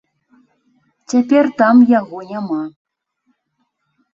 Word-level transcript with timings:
Цяпер 1.13 1.49
там 1.59 1.75
яго 1.99 2.17
няма. 2.33 2.59